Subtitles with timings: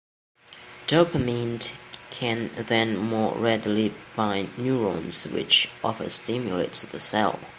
[0.87, 1.69] Dopamine
[2.09, 7.39] can then more readily bind neurons, which overstimulates the cells.